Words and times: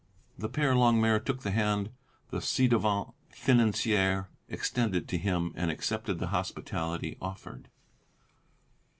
The 0.35 0.49
Père 0.49 0.75
Longuemare 0.75 1.19
took 1.23 1.41
the 1.41 1.51
hand 1.51 1.91
the 2.31 2.39
ci 2.41 2.67
devant 2.67 3.13
financier 3.29 4.29
extended 4.49 5.07
to 5.09 5.17
him 5.19 5.53
and 5.55 5.69
accepted 5.69 6.17
the 6.17 6.29
hospitality 6.33 7.17
offered. 7.21 7.67